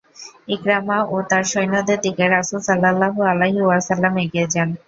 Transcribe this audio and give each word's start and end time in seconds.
ইকরামা 0.47 0.97
ও 1.07 1.25
তার 1.29 1.43
সৈন্যদের 1.51 1.99
দিকে 2.01 2.23
রাসূল 2.27 2.59
সাল্লাল্লাহু 2.67 3.19
আলাইহি 3.31 3.61
ওয়াসাল্লাম 3.63 4.13
এগিয়ে 4.23 4.47
যান। 4.53 4.69